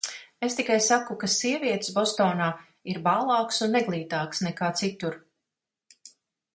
[0.45, 2.47] Es tikai saku, ka sievietes Bostonā
[2.95, 5.23] ir bālākas un neglītākas nekā citur.